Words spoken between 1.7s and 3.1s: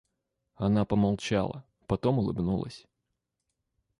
потом улыбнулась.